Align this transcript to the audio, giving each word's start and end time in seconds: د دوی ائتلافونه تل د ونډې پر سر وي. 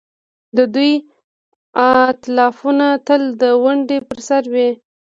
د 0.57 0.59
دوی 0.75 0.93
ائتلافونه 1.83 2.87
تل 3.07 3.21
د 3.41 3.43
ونډې 3.63 3.97
پر 4.09 4.19
سر 4.27 4.43
وي. 4.53 4.69